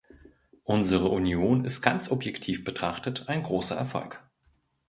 Unsere 0.63 1.09
Union 1.09 1.63
ist 1.63 1.83
ganz 1.83 2.09
objektiv 2.09 2.63
betrachtet 2.63 3.25
ein 3.27 3.43
großer 3.43 3.75
Erfolg. 3.75 4.19